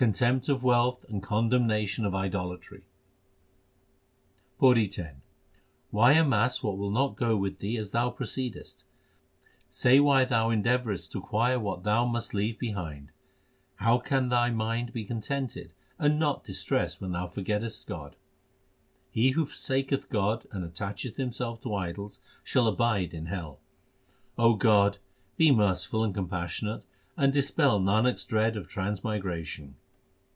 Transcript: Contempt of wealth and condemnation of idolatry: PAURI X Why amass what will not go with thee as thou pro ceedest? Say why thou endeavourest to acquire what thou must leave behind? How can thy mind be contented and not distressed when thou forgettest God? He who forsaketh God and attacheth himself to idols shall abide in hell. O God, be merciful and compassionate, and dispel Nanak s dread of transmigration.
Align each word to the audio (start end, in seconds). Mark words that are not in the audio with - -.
Contempt 0.00 0.48
of 0.48 0.64
wealth 0.64 1.04
and 1.10 1.22
condemnation 1.22 2.06
of 2.06 2.14
idolatry: 2.14 2.84
PAURI 4.58 4.86
X 4.86 4.98
Why 5.90 6.12
amass 6.14 6.62
what 6.62 6.78
will 6.78 6.90
not 6.90 7.16
go 7.16 7.36
with 7.36 7.58
thee 7.58 7.76
as 7.76 7.90
thou 7.90 8.08
pro 8.08 8.24
ceedest? 8.24 8.84
Say 9.68 10.00
why 10.00 10.24
thou 10.24 10.48
endeavourest 10.48 11.10
to 11.12 11.18
acquire 11.18 11.60
what 11.60 11.82
thou 11.84 12.06
must 12.06 12.32
leave 12.32 12.58
behind? 12.58 13.12
How 13.76 13.98
can 13.98 14.30
thy 14.30 14.48
mind 14.48 14.94
be 14.94 15.04
contented 15.04 15.74
and 15.98 16.18
not 16.18 16.44
distressed 16.44 17.02
when 17.02 17.12
thou 17.12 17.26
forgettest 17.26 17.86
God? 17.86 18.16
He 19.10 19.32
who 19.32 19.44
forsaketh 19.44 20.08
God 20.08 20.46
and 20.50 20.64
attacheth 20.64 21.16
himself 21.16 21.60
to 21.60 21.74
idols 21.74 22.20
shall 22.42 22.66
abide 22.66 23.12
in 23.12 23.26
hell. 23.26 23.60
O 24.38 24.54
God, 24.54 24.96
be 25.36 25.50
merciful 25.50 26.02
and 26.02 26.14
compassionate, 26.14 26.84
and 27.18 27.34
dispel 27.34 27.78
Nanak 27.78 28.14
s 28.14 28.24
dread 28.24 28.56
of 28.56 28.66
transmigration. 28.66 29.74